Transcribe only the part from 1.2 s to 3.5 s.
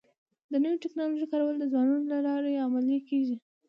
کارول د ځوانانو له لارې عملي کيږي.